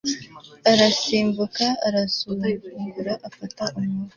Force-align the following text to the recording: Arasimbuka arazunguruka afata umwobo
Arasimbuka 0.71 1.65
arazunguruka 1.87 3.11
afata 3.27 3.63
umwobo 3.77 4.09